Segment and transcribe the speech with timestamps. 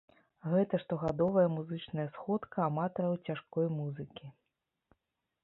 [0.51, 4.25] Гэта штогадовая музычная сходка аматараў цяжкой музыкі.